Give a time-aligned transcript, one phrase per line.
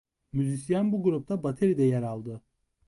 [0.33, 2.41] Müzisyen bu grupta bateride yer aldı.